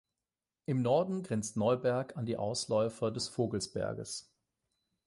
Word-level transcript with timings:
Im 0.65 0.81
Norden 0.81 1.21
grenzt 1.21 1.57
Neuberg 1.57 2.17
an 2.17 2.25
die 2.25 2.35
Ausläufer 2.37 3.11
des 3.11 3.27
Vogelsberges. 3.27 4.33